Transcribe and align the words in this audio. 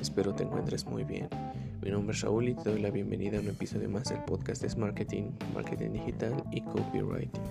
espero 0.00 0.34
te 0.34 0.44
encuentres 0.44 0.86
muy 0.86 1.04
bien. 1.04 1.28
Mi 1.82 1.90
nombre 1.90 2.14
es 2.14 2.22
Raúl 2.22 2.48
y 2.48 2.54
te 2.54 2.70
doy 2.70 2.80
la 2.80 2.90
bienvenida 2.90 3.38
a 3.38 3.40
un 3.40 3.48
episodio 3.48 3.88
más 3.88 4.08
del 4.08 4.22
podcast 4.24 4.62
de 4.62 4.76
Marketing, 4.76 5.30
Marketing 5.54 5.90
Digital 5.90 6.44
y 6.50 6.60
Copywriting. 6.62 7.42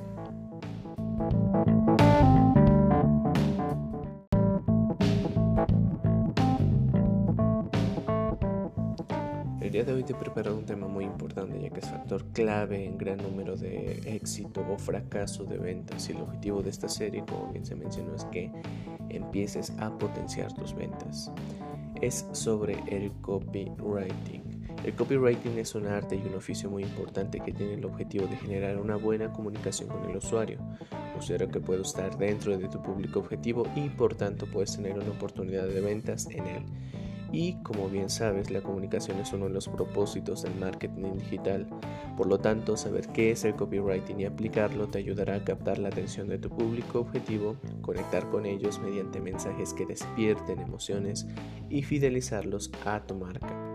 El 9.61 9.71
día 9.73 9.84
de 9.84 9.93
hoy 9.93 10.04
te 10.04 10.14
he 10.14 10.16
preparado 10.16 10.57
un 10.57 10.66
tema 10.66 10.88
muy 10.88 11.04
importante 11.04 11.59
ya 11.61 11.70
que 11.70 11.82
es 11.82 11.89
factor 11.89 12.23
clave 12.32 12.86
en 12.86 12.98
gran 12.98 13.18
número 13.18 13.57
de 13.57 14.00
éxito 14.05 14.66
o 14.71 14.77
fracaso 14.77 15.43
de 15.43 15.57
ventas 15.57 16.07
y 16.09 16.14
el 16.14 16.21
objetivo 16.21 16.64
de 16.64 16.70
esta 16.70 16.88
serie, 16.88 17.23
como 17.27 17.52
bien 17.52 17.66
se 17.66 17.75
mencionó, 17.75 18.16
es 18.16 18.25
que 18.25 18.52
empieces 19.09 19.73
a 19.80 19.90
potenciar 19.98 20.54
tus 20.54 20.73
ventas. 20.73 21.32
Es 22.02 22.26
sobre 22.32 22.78
el 22.88 23.12
copywriting. 23.22 24.68
El 24.84 24.94
copywriting 24.94 25.58
es 25.58 25.74
un 25.76 25.88
arte 25.88 26.16
y 26.16 26.28
un 26.28 26.36
oficio 26.36 26.70
muy 26.70 26.84
importante 26.84 27.40
que 27.40 27.52
tiene 27.52 27.73
el 27.73 27.86
objetivo 27.86 28.28
de 28.28 28.38
generar 28.38 28.78
una 28.78 28.96
buena 28.96 29.34
comunicación 29.34 29.90
con 29.90 30.10
el 30.10 30.18
usuario, 30.18 30.60
usuario 31.18 31.50
que 31.50 31.60
puede 31.60 31.82
estar 31.82 32.18
dentro 32.18 32.58
de 32.58 32.68
tu 32.70 32.82
público 32.82 33.20
objetivo 33.20 33.68
y 33.76 33.90
por 33.90 34.16
tanto 34.16 34.46
puedes 34.46 34.76
tener 34.76 34.94
una 34.94 35.10
oportunidad 35.10 35.68
de 35.68 35.82
ventas 35.82 36.28
en 36.28 36.46
él. 36.46 36.64
Y 37.31 37.54
como 37.63 37.90
bien 37.90 38.09
sabes, 38.09 38.52
la 38.52 38.62
comunicación 38.62 39.20
es 39.20 39.34
uno 39.34 39.45
de 39.45 39.54
los 39.54 39.67
propósitos 39.67 40.44
del 40.44 40.55
marketing 40.55 41.17
digital. 41.17 41.67
Por 42.16 42.27
lo 42.27 42.40
tanto, 42.40 42.77
saber 42.77 43.08
qué 43.09 43.31
es 43.31 43.44
el 43.45 43.55
copywriting 43.55 44.20
y 44.22 44.26
aplicarlo 44.26 44.88
te 44.88 45.00
ayudará 45.00 45.36
a 45.36 45.44
captar 45.44 45.77
la 45.77 45.90
atención 45.90 46.27
de 46.27 46.40
tu 46.40 46.50
público 46.50 47.00
objetivo, 47.00 47.58
conectar 47.81 48.30
con 48.30 48.45
ellos 48.45 48.80
mediante 48.80 49.20
mensajes 49.20 49.73
que 49.73 49.86
despierten 49.86 50.59
emociones 50.59 51.28
y 51.70 51.83
fidelizarlos 51.83 52.72
a 52.86 53.02
tu 53.05 53.16
marca. 53.16 53.67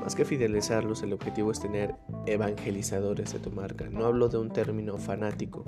Más 0.00 0.14
que 0.14 0.24
fidelizarlos, 0.24 1.02
el 1.02 1.12
objetivo 1.12 1.50
es 1.50 1.60
tener 1.60 1.94
evangelizadores 2.26 3.32
de 3.32 3.38
tu 3.38 3.50
marca. 3.50 3.88
No 3.90 4.06
hablo 4.06 4.28
de 4.28 4.38
un 4.38 4.50
término 4.50 4.98
fanático, 4.98 5.64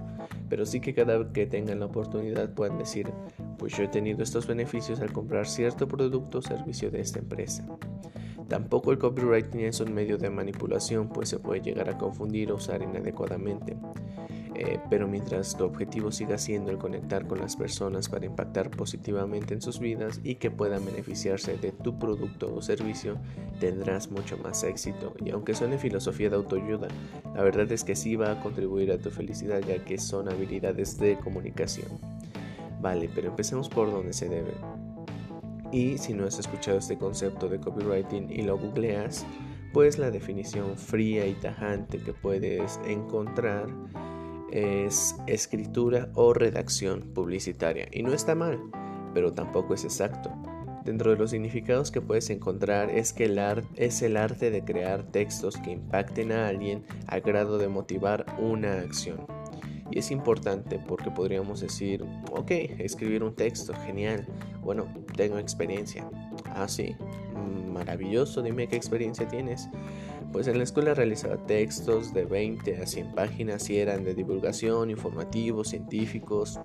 pero 0.48 0.66
sí 0.66 0.80
que 0.80 0.94
cada 0.94 1.18
vez 1.18 1.28
que 1.32 1.46
tengan 1.46 1.80
la 1.80 1.86
oportunidad 1.86 2.52
puedan 2.54 2.78
decir, 2.78 3.10
pues 3.58 3.76
yo 3.76 3.84
he 3.84 3.88
tenido 3.88 4.22
estos 4.22 4.46
beneficios 4.46 5.00
al 5.00 5.12
comprar 5.12 5.46
cierto 5.46 5.86
producto 5.88 6.38
o 6.38 6.42
servicio 6.42 6.90
de 6.90 7.00
esta 7.00 7.18
empresa. 7.18 7.66
Tampoco 8.48 8.92
el 8.92 8.98
copywriting 8.98 9.60
es 9.60 9.80
un 9.80 9.94
medio 9.94 10.18
de 10.18 10.30
manipulación, 10.30 11.08
pues 11.08 11.28
se 11.28 11.38
puede 11.38 11.62
llegar 11.62 11.88
a 11.88 11.96
confundir 11.96 12.52
o 12.52 12.56
usar 12.56 12.82
inadecuadamente. 12.82 13.76
Eh, 14.54 14.78
pero 14.88 15.08
mientras 15.08 15.56
tu 15.56 15.64
objetivo 15.64 16.12
siga 16.12 16.38
siendo 16.38 16.70
el 16.70 16.78
conectar 16.78 17.26
con 17.26 17.40
las 17.40 17.56
personas 17.56 18.08
para 18.08 18.26
impactar 18.26 18.70
positivamente 18.70 19.52
en 19.52 19.60
sus 19.60 19.80
vidas 19.80 20.20
y 20.22 20.36
que 20.36 20.50
puedan 20.50 20.84
beneficiarse 20.84 21.56
de 21.56 21.72
tu 21.72 21.98
producto 21.98 22.54
o 22.54 22.62
servicio, 22.62 23.18
tendrás 23.58 24.10
mucho 24.10 24.36
más 24.38 24.62
éxito. 24.62 25.14
Y 25.24 25.30
aunque 25.30 25.54
suene 25.54 25.78
filosofía 25.78 26.30
de 26.30 26.36
autoayuda, 26.36 26.88
la 27.34 27.42
verdad 27.42 27.70
es 27.72 27.82
que 27.82 27.96
sí 27.96 28.14
va 28.14 28.30
a 28.30 28.40
contribuir 28.40 28.92
a 28.92 28.98
tu 28.98 29.10
felicidad 29.10 29.60
ya 29.60 29.84
que 29.84 29.98
son 29.98 30.28
habilidades 30.28 30.98
de 30.98 31.18
comunicación. 31.18 31.88
Vale, 32.80 33.10
pero 33.14 33.28
empecemos 33.28 33.68
por 33.68 33.90
donde 33.90 34.12
se 34.12 34.28
debe. 34.28 34.52
Y 35.72 35.98
si 35.98 36.14
no 36.14 36.26
has 36.26 36.38
escuchado 36.38 36.78
este 36.78 36.96
concepto 36.96 37.48
de 37.48 37.58
copywriting 37.58 38.30
y 38.30 38.42
lo 38.42 38.56
googleas, 38.56 39.26
pues 39.72 39.98
la 39.98 40.12
definición 40.12 40.76
fría 40.76 41.26
y 41.26 41.34
tajante 41.34 41.98
que 41.98 42.12
puedes 42.12 42.78
encontrar 42.86 43.66
es 44.50 45.16
escritura 45.26 46.10
o 46.14 46.34
redacción 46.34 47.02
publicitaria. 47.14 47.88
Y 47.92 48.02
no 48.02 48.12
está 48.12 48.34
mal, 48.34 48.60
pero 49.12 49.32
tampoco 49.32 49.74
es 49.74 49.84
exacto. 49.84 50.30
Dentro 50.84 51.10
de 51.10 51.16
los 51.16 51.30
significados 51.30 51.90
que 51.90 52.02
puedes 52.02 52.28
encontrar 52.28 52.90
es 52.90 53.14
que 53.14 53.24
el 53.24 53.38
arte 53.38 53.66
es 53.76 54.02
el 54.02 54.18
arte 54.18 54.50
de 54.50 54.64
crear 54.64 55.02
textos 55.04 55.56
que 55.56 55.70
impacten 55.70 56.30
a 56.30 56.48
alguien 56.48 56.84
al 57.06 57.22
grado 57.22 57.56
de 57.56 57.68
motivar 57.68 58.26
una 58.38 58.80
acción. 58.80 59.26
Y 59.90 59.98
es 59.98 60.10
importante 60.10 60.78
porque 60.78 61.10
podríamos 61.10 61.60
decir, 61.60 62.04
ok, 62.30 62.50
escribir 62.78 63.22
un 63.22 63.34
texto, 63.34 63.72
genial. 63.86 64.26
Bueno, 64.62 64.86
tengo 65.16 65.38
experiencia. 65.38 66.06
Ah, 66.46 66.68
sí, 66.68 66.96
maravilloso, 67.74 68.42
dime 68.42 68.68
qué 68.68 68.76
experiencia 68.76 69.28
tienes. 69.28 69.68
Pues 70.34 70.48
en 70.48 70.58
la 70.58 70.64
escuela 70.64 70.94
realizaba 70.94 71.36
textos 71.36 72.12
de 72.12 72.24
20 72.24 72.82
a 72.82 72.86
100 72.88 73.14
páginas 73.14 73.70
y 73.70 73.78
eran 73.78 74.02
de 74.02 74.16
divulgación, 74.16 74.90
informativos, 74.90 75.68
científicos. 75.68 76.58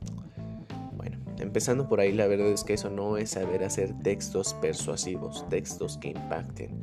Bueno, 0.94 1.20
empezando 1.38 1.88
por 1.88 2.00
ahí, 2.00 2.12
la 2.12 2.26
verdad 2.26 2.48
es 2.48 2.64
que 2.64 2.74
eso 2.74 2.90
no 2.90 3.18
es 3.18 3.30
saber 3.30 3.64
hacer 3.64 3.94
textos 4.02 4.56
persuasivos, 4.56 5.48
textos 5.50 6.00
que 6.00 6.08
impacten. 6.08 6.82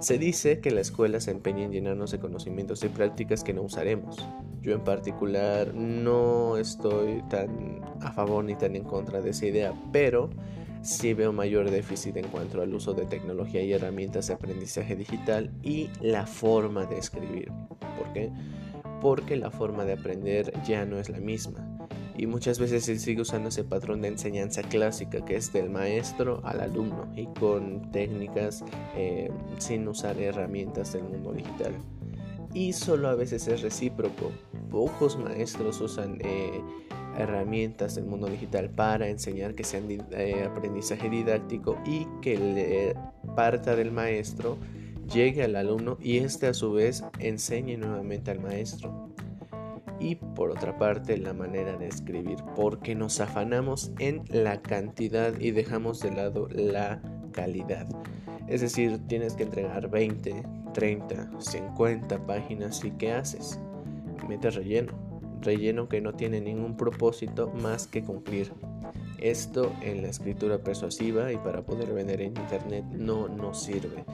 Se 0.00 0.18
dice 0.18 0.58
que 0.58 0.72
la 0.72 0.80
escuela 0.80 1.20
se 1.20 1.30
empeña 1.30 1.62
en 1.62 1.70
llenarnos 1.70 2.10
de 2.10 2.18
conocimientos 2.18 2.82
y 2.82 2.88
prácticas 2.88 3.44
que 3.44 3.54
no 3.54 3.62
usaremos. 3.62 4.16
Yo 4.62 4.74
en 4.74 4.82
particular 4.82 5.74
no 5.74 6.56
estoy 6.56 7.22
tan 7.30 7.82
a 8.00 8.10
favor 8.10 8.44
ni 8.44 8.56
tan 8.56 8.74
en 8.74 8.82
contra 8.82 9.20
de 9.20 9.30
esa 9.30 9.46
idea, 9.46 9.72
pero 9.92 10.30
sí 10.82 11.14
veo 11.14 11.32
mayor 11.32 11.70
déficit 11.70 12.16
en 12.16 12.28
cuanto 12.28 12.60
al 12.62 12.74
uso 12.74 12.94
de 12.94 13.06
tecnología 13.06 13.62
y 13.62 13.72
herramientas 13.72 14.28
de 14.28 14.34
aprendizaje 14.34 14.96
digital 14.96 15.50
y 15.62 15.90
la 16.00 16.26
forma 16.26 16.86
de 16.86 16.98
escribir. 16.98 17.50
¿Por 17.98 18.12
qué? 18.12 18.30
Porque 19.00 19.36
la 19.36 19.50
forma 19.50 19.84
de 19.84 19.94
aprender 19.94 20.52
ya 20.66 20.84
no 20.84 20.98
es 20.98 21.08
la 21.08 21.18
misma. 21.18 21.76
Y 22.18 22.26
muchas 22.26 22.58
veces 22.58 22.84
se 22.84 22.98
sigue 22.98 23.20
usando 23.20 23.50
ese 23.50 23.62
patrón 23.62 24.00
de 24.00 24.08
enseñanza 24.08 24.62
clásica 24.62 25.22
que 25.24 25.36
es 25.36 25.52
del 25.52 25.68
maestro 25.68 26.40
al 26.44 26.60
alumno 26.60 27.12
y 27.14 27.26
con 27.38 27.90
técnicas 27.92 28.64
eh, 28.96 29.30
sin 29.58 29.86
usar 29.86 30.18
herramientas 30.18 30.94
del 30.94 31.04
mundo 31.04 31.32
digital. 31.32 31.74
Y 32.54 32.72
solo 32.72 33.08
a 33.08 33.14
veces 33.14 33.46
es 33.48 33.60
recíproco. 33.60 34.32
Pocos 34.70 35.18
maestros 35.18 35.78
usan 35.82 36.18
eh, 36.22 36.62
herramientas 37.18 37.94
del 37.94 38.06
mundo 38.06 38.26
digital 38.26 38.70
para 38.70 39.08
enseñar 39.08 39.54
que 39.54 39.64
sean 39.64 39.84
eh, 39.90 40.44
aprendizaje 40.44 41.08
didáctico 41.08 41.78
y 41.84 42.06
que 42.20 42.36
le 42.38 42.96
parta 43.34 43.76
del 43.76 43.92
maestro 43.92 44.58
llegue 45.12 45.44
al 45.44 45.56
alumno 45.56 45.98
y 46.00 46.18
este 46.18 46.46
a 46.46 46.54
su 46.54 46.72
vez 46.72 47.04
enseñe 47.18 47.76
nuevamente 47.76 48.30
al 48.30 48.40
maestro. 48.40 49.10
Y 49.98 50.16
por 50.16 50.50
otra 50.50 50.76
parte 50.76 51.16
la 51.16 51.32
manera 51.32 51.76
de 51.76 51.88
escribir, 51.88 52.36
porque 52.54 52.94
nos 52.94 53.20
afanamos 53.20 53.92
en 53.98 54.22
la 54.28 54.60
cantidad 54.60 55.38
y 55.40 55.52
dejamos 55.52 56.00
de 56.00 56.12
lado 56.12 56.48
la 56.50 57.00
calidad. 57.32 57.86
Es 58.46 58.60
decir, 58.60 59.00
tienes 59.08 59.34
que 59.34 59.44
entregar 59.44 59.88
20, 59.88 60.42
30, 60.74 61.30
50 61.38 62.26
páginas 62.26 62.84
y 62.84 62.90
¿qué 62.92 63.12
haces? 63.12 63.58
Metes 64.28 64.54
relleno 64.54 65.05
relleno 65.40 65.88
que 65.88 66.00
no 66.00 66.14
tiene 66.14 66.40
ningún 66.40 66.76
propósito 66.76 67.48
más 67.48 67.86
que 67.86 68.02
cumplir. 68.02 68.52
Esto 69.18 69.72
en 69.82 70.02
la 70.02 70.08
escritura 70.08 70.58
persuasiva 70.58 71.32
y 71.32 71.36
para 71.36 71.62
poder 71.62 71.92
vender 71.92 72.20
en 72.20 72.36
internet 72.36 72.84
no 72.92 73.28
nos 73.28 73.62
sirve. 73.62 74.04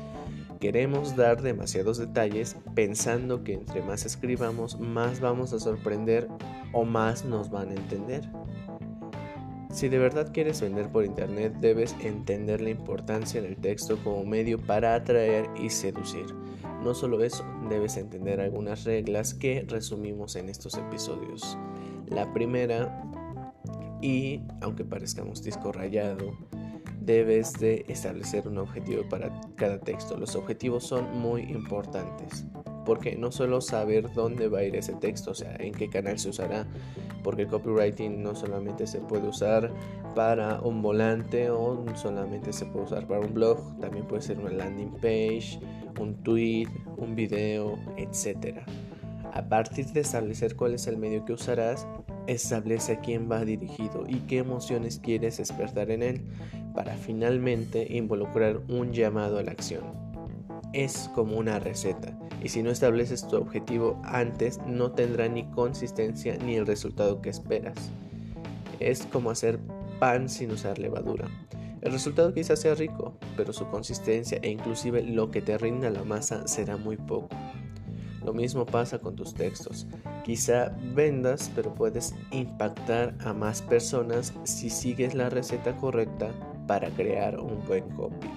Queremos 0.61 1.16
dar 1.16 1.43
demasiados 1.43 1.99
detalles 1.99 2.56
pensando 2.77 3.43
que 3.43 3.55
entre 3.55 3.82
más 3.82 4.06
escribamos 4.06 4.78
más 4.78 5.21
vamos 5.21 5.53
a 5.53 5.59
sorprender 5.59 6.28
o 6.72 6.84
más 6.84 7.25
nos 7.25 7.50
van 7.50 7.71
a 7.71 7.75
entender. 7.75 8.28
Si 9.72 9.88
de 9.88 9.99
verdad 9.99 10.32
quieres 10.32 10.61
vender 10.61 10.88
por 10.88 11.05
internet 11.05 11.55
debes 11.61 11.97
entender 12.00 12.61
la 12.61 12.71
importancia 12.71 13.43
del 13.43 13.56
texto 13.56 13.99
como 14.05 14.25
medio 14.25 14.61
para 14.61 14.94
atraer 14.94 15.47
y 15.61 15.71
seducir. 15.71 16.27
No 16.82 16.94
solo 16.94 17.22
eso, 17.22 17.44
debes 17.69 17.97
entender 17.97 18.41
algunas 18.41 18.84
reglas 18.84 19.34
que 19.34 19.65
resumimos 19.69 20.34
en 20.34 20.48
estos 20.48 20.75
episodios. 20.75 21.56
La 22.09 22.32
primera, 22.32 23.04
y 24.00 24.40
aunque 24.61 24.84
parezcamos 24.84 25.44
disco 25.44 25.70
rayado, 25.70 26.37
debes 27.00 27.52
de 27.55 27.84
establecer 27.88 28.49
un 28.49 28.58
objetivo 28.58 29.08
para 29.08 29.40
cada 29.55 29.79
texto. 29.79 30.17
Los 30.17 30.34
objetivos 30.34 30.84
son 30.84 31.19
muy 31.19 31.43
importantes. 31.43 32.44
Porque 32.84 33.17
no 33.17 33.31
solo 33.31 33.61
saber 33.61 34.12
dónde 34.12 34.49
va 34.49 34.61
a 34.61 34.64
ir 34.64 34.76
ese 34.76 34.94
texto, 34.94 35.32
o 35.32 35.34
sea, 35.34 35.55
en 35.56 35.73
qué 35.73 35.88
canal 35.88 36.19
se 36.19 36.31
usará, 36.31 36.67
porque 37.23 37.43
el 37.43 37.49
copywriting 37.49 38.23
no 38.23 38.34
solamente 38.34 38.87
se 38.87 39.00
puede 39.00 39.29
usar 39.29 39.73
para 40.14 40.61
un 40.61 40.82
volante 40.82 41.50
o 41.50 41.84
solamente 41.94 42.52
se 42.52 42.67
puede 42.67 42.87
usar 42.87 43.06
para 43.06 43.20
un 43.20 43.34
blog, 43.34 43.58
también 43.81 44.06
puede 44.06 44.23
ser 44.23 44.38
una 44.38 44.50
landing 44.50 44.93
page, 45.00 45.61
un 46.00 46.14
tweet, 46.23 46.69
un 46.96 47.14
video, 47.14 47.79
etc. 47.96 48.58
A 49.32 49.49
partir 49.49 49.87
de 49.87 50.00
establecer 50.00 50.56
cuál 50.56 50.75
es 50.75 50.87
el 50.87 50.99
medio 50.99 51.25
que 51.25 51.32
usarás, 51.32 51.87
establece 52.26 52.93
a 52.93 53.00
quién 53.00 53.31
va 53.31 53.44
dirigido 53.44 54.05
y 54.06 54.20
qué 54.20 54.38
emociones 54.38 54.99
quieres 54.99 55.38
despertar 55.38 55.90
en 55.90 56.02
él 56.02 56.23
para 56.75 56.94
finalmente 56.96 57.87
involucrar 57.90 58.61
un 58.69 58.93
llamado 58.93 59.38
a 59.38 59.43
la 59.43 59.52
acción. 59.52 59.85
Es 60.73 61.11
como 61.14 61.37
una 61.37 61.58
receta 61.58 62.19
y 62.43 62.49
si 62.49 62.62
no 62.62 62.71
estableces 62.71 63.27
tu 63.27 63.37
objetivo 63.37 64.00
antes 64.05 64.59
no 64.67 64.93
tendrá 64.93 65.29
ni 65.29 65.44
consistencia 65.50 66.37
ni 66.39 66.56
el 66.56 66.67
resultado 66.67 67.21
que 67.23 67.31
esperas. 67.31 67.93
Es 68.81 69.06
como 69.06 69.31
hacer 69.31 69.61
pan 70.00 70.29
sin 70.29 70.50
usar 70.50 70.79
levadura. 70.79 71.29
El 71.81 71.93
resultado 71.93 72.33
quizás 72.35 72.61
sea 72.61 72.75
rico, 72.75 73.15
pero 73.37 73.53
su 73.53 73.67
consistencia 73.69 74.39
e 74.43 74.50
inclusive 74.50 75.03
lo 75.03 75.31
que 75.31 75.43
te 75.43 75.59
rinda 75.59 75.91
la 75.91 76.05
masa 76.05 76.47
será 76.47 76.77
muy 76.77 76.97
poco. 76.97 77.29
Lo 78.25 78.33
mismo 78.33 78.67
pasa 78.67 78.99
con 78.99 79.17
tus 79.17 79.35
textos. 79.35 79.87
Quizá 80.25 80.77
vendas, 80.95 81.50
pero 81.56 81.75
puedes 81.75 82.15
impactar 82.31 83.17
a 83.21 83.33
más 83.33 83.62
personas 83.62 84.33
si 84.45 84.71
sigues 84.71 85.15
la 85.15 85.29
receta 85.29 85.77
correcta 85.77 86.31
para 86.69 86.88
crear 86.91 87.41
un 87.41 87.65
buen 87.67 87.88
copy. 87.91 88.29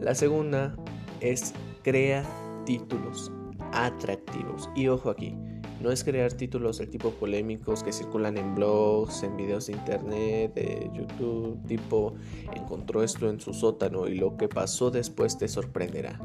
La 0.00 0.16
segunda 0.16 0.74
es 1.20 1.54
crea 1.84 2.24
títulos 2.64 3.30
atractivos. 3.72 4.70
Y 4.74 4.88
ojo 4.88 5.10
aquí, 5.10 5.36
no 5.82 5.90
es 5.90 6.04
crear 6.04 6.32
títulos 6.32 6.78
del 6.78 6.90
tipo 6.90 7.10
polémicos 7.10 7.82
que 7.82 7.92
circulan 7.92 8.38
en 8.38 8.54
blogs, 8.54 9.24
en 9.24 9.36
videos 9.36 9.66
de 9.66 9.72
internet, 9.72 10.54
de 10.54 10.90
YouTube, 10.94 11.60
tipo 11.66 12.14
encontró 12.54 13.02
esto 13.02 13.28
en 13.28 13.40
su 13.40 13.52
sótano 13.52 14.06
y 14.06 14.14
lo 14.14 14.36
que 14.36 14.48
pasó 14.48 14.92
después 14.92 15.36
te 15.38 15.48
sorprenderá. 15.48 16.20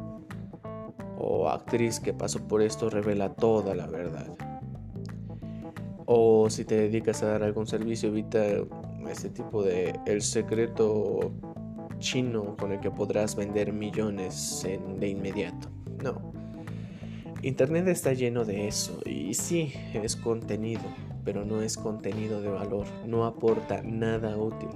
O 1.17 1.49
actriz 1.49 1.99
que 1.99 2.13
pasó 2.13 2.47
por 2.47 2.61
esto 2.61 2.89
revela 2.89 3.33
toda 3.33 3.73
la 3.73 3.87
verdad. 3.87 4.27
O 6.05 6.49
si 6.49 6.63
te 6.63 6.75
dedicas 6.75 7.23
a 7.23 7.27
dar 7.27 7.43
algún 7.43 7.65
servicio, 7.65 8.09
evita 8.09 8.45
este 9.09 9.29
tipo 9.29 9.63
de 9.63 9.99
el 10.05 10.21
secreto 10.21 11.31
chino 11.97 12.55
con 12.57 12.73
el 12.73 12.79
que 12.79 12.91
podrás 12.91 13.35
vender 13.35 13.73
millones 13.73 14.67
de 14.99 15.07
inmediato. 15.07 15.76
No. 16.03 16.33
Internet 17.43 17.87
está 17.87 18.13
lleno 18.13 18.45
de 18.45 18.67
eso 18.67 18.99
y 19.05 19.33
sí, 19.33 19.73
es 19.93 20.15
contenido, 20.15 20.81
pero 21.23 21.45
no 21.45 21.61
es 21.61 21.77
contenido 21.77 22.41
de 22.41 22.49
valor, 22.49 22.87
no 23.05 23.25
aporta 23.25 23.81
nada 23.83 24.37
útil. 24.37 24.69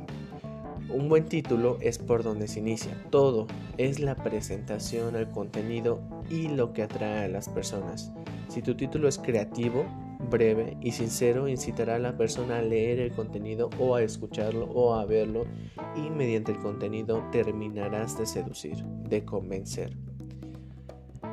Un 0.89 1.07
buen 1.07 1.25
título 1.25 1.77
es 1.79 1.97
por 1.97 2.21
donde 2.21 2.47
se 2.47 2.59
inicia. 2.59 2.91
Todo 3.09 3.47
es 3.77 3.99
la 3.99 4.15
presentación, 4.15 5.15
el 5.15 5.29
contenido 5.29 6.01
y 6.29 6.49
lo 6.49 6.73
que 6.73 6.83
atrae 6.83 7.25
a 7.25 7.29
las 7.29 7.47
personas. 7.47 8.11
Si 8.49 8.61
tu 8.61 8.75
título 8.75 9.07
es 9.07 9.17
creativo, 9.17 9.85
breve 10.29 10.77
y 10.81 10.91
sincero, 10.91 11.47
incitará 11.47 11.95
a 11.95 11.99
la 11.99 12.17
persona 12.17 12.57
a 12.57 12.61
leer 12.61 12.99
el 12.99 13.11
contenido 13.11 13.69
o 13.79 13.95
a 13.95 14.03
escucharlo 14.03 14.65
o 14.65 14.93
a 14.95 15.05
verlo 15.05 15.45
y 15.95 16.09
mediante 16.09 16.51
el 16.51 16.59
contenido 16.59 17.23
terminarás 17.31 18.17
de 18.17 18.25
seducir, 18.25 18.83
de 18.83 19.23
convencer. 19.23 19.95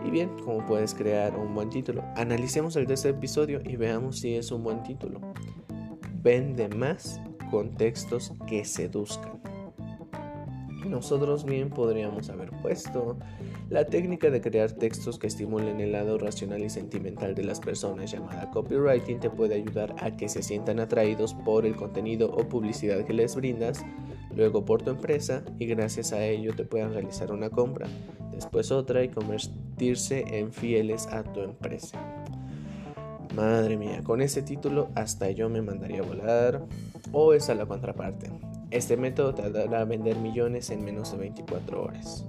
Y 0.05 0.11
bien, 0.11 0.31
¿cómo 0.45 0.65
puedes 0.65 0.95
crear 0.95 1.37
un 1.37 1.55
buen 1.55 1.71
título? 1.71 2.05
Analicemos 2.17 2.77
el 2.77 2.87
de 2.87 2.95
este 2.95 3.11
episodio 3.11 3.61
y 3.65 3.77
veamos 3.77 4.21
si 4.21 4.35
es 4.35 4.51
un 4.51 4.63
buen 4.63 4.83
título. 4.83 5.21
Vende 6.23 6.69
más 6.69 7.21
con 7.51 7.75
textos 7.75 8.33
que 8.47 8.65
seduzcan. 8.65 9.41
Nosotros 10.87 11.45
bien 11.45 11.71
podríamos 11.71 12.31
haber 12.31 12.51
puesto 12.63 13.19
la 13.69 13.85
técnica 13.85 14.31
de 14.31 14.41
crear 14.41 14.73
textos 14.73 15.19
que 15.19 15.27
estimulen 15.27 15.81
el 15.81 15.93
lado 15.93 16.17
racional 16.17 16.63
y 16.63 16.71
sentimental 16.71 17.35
de 17.35 17.45
las 17.45 17.61
personas 17.61 18.11
llamada 18.11 18.51
copywriting 18.51 19.21
te 19.21 19.29
puede 19.29 19.57
ayudar 19.57 19.95
a 19.99 20.17
que 20.17 20.29
se 20.29 20.43
sientan 20.43 20.81
atraídos 20.81 21.35
por 21.35 21.67
el 21.67 21.77
contenido 21.77 22.31
o 22.31 22.49
publicidad 22.49 23.05
que 23.05 23.13
les 23.13 23.37
brindas, 23.37 23.85
luego 24.35 24.65
por 24.65 24.83
tu 24.83 24.91
empresa 24.91 25.43
y 25.59 25.67
gracias 25.67 26.13
a 26.13 26.25
ello 26.25 26.55
te 26.55 26.65
puedan 26.65 26.93
realizar 26.93 27.33
una 27.33 27.51
compra, 27.51 27.87
después 28.33 28.71
otra 28.71 29.03
y 29.03 29.09
convertirse 29.09 30.25
en 30.39 30.53
fieles 30.53 31.07
a 31.09 31.23
tu 31.23 31.41
empresa. 31.41 31.99
Madre 33.35 33.77
mía, 33.77 34.03
con 34.03 34.21
ese 34.21 34.43
título 34.43 34.89
hasta 34.95 35.31
yo 35.31 35.49
me 35.49 35.63
mandaría 35.63 36.01
a 36.01 36.07
volar 36.07 36.65
o 37.13 37.35
es 37.35 37.49
a 37.51 37.55
la 37.55 37.67
contraparte. 37.67 38.31
Este 38.71 38.97
método 38.97 39.35
te 39.35 39.51
dará 39.51 39.81
a 39.81 39.85
vender 39.85 40.17
millones 40.17 40.71
en 40.71 40.85
menos 40.85 41.13
de 41.13 41.19
24 41.19 41.83
horas. 41.83 42.27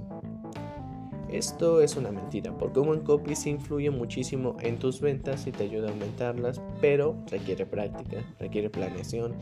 Esto 1.32 1.82
es 1.82 1.96
una 1.96 2.12
mentira, 2.12 2.58
porque 2.58 2.80
un 2.80 2.88
buen 2.88 3.00
copy 3.02 3.36
sí 3.36 3.52
influye 3.52 3.92
muchísimo 3.92 4.58
en 4.62 4.80
tus 4.80 5.00
ventas 5.00 5.46
y 5.46 5.52
te 5.52 5.66
ayuda 5.66 5.90
a 5.90 5.92
aumentarlas, 5.92 6.60
pero 6.82 7.16
requiere 7.30 7.68
práctica, 7.68 8.24
requiere 8.40 8.72
planeación 8.72 9.36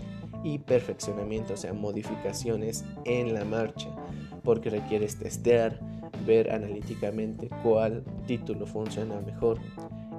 y 0.43 0.59
perfeccionamiento, 0.59 1.53
o 1.53 1.57
sea, 1.57 1.73
modificaciones 1.73 2.85
en 3.05 3.33
la 3.33 3.45
marcha, 3.45 3.89
porque 4.43 4.69
requieres 4.69 5.17
testear, 5.17 5.79
ver 6.25 6.51
analíticamente 6.51 7.49
cuál 7.63 8.03
título 8.25 8.65
funciona 8.65 9.19
mejor 9.21 9.59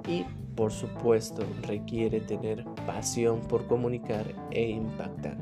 y, 0.07 0.25
por 0.55 0.71
supuesto, 0.71 1.43
requiere 1.63 2.19
tener 2.21 2.65
pasión 2.85 3.41
por 3.41 3.67
comunicar 3.67 4.25
e 4.51 4.69
impactar 4.69 5.37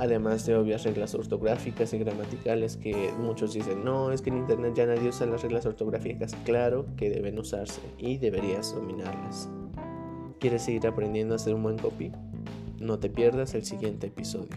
además 0.00 0.46
de 0.46 0.56
obvias 0.56 0.84
reglas 0.84 1.14
ortográficas 1.14 1.92
y 1.92 1.98
gramaticales 1.98 2.78
que 2.78 3.12
muchos 3.18 3.52
dicen, 3.52 3.84
no, 3.84 4.12
es 4.12 4.22
que 4.22 4.30
en 4.30 4.38
Internet 4.38 4.72
ya 4.74 4.86
nadie 4.86 5.10
usa 5.10 5.26
las 5.26 5.42
reglas 5.42 5.66
ortográficas. 5.66 6.34
Claro 6.44 6.86
que 6.96 7.10
deben 7.10 7.38
usarse 7.38 7.82
y 7.98 8.16
deberías 8.16 8.74
dominarlas. 8.74 9.50
¿Quieres 10.38 10.62
seguir 10.62 10.86
aprendiendo 10.86 11.34
a 11.34 11.36
hacer 11.36 11.54
un 11.54 11.62
buen 11.62 11.76
copy? 11.76 12.10
No 12.80 12.98
te 12.98 13.10
pierdas 13.10 13.54
el 13.54 13.62
siguiente 13.66 14.06
episodio. 14.06 14.56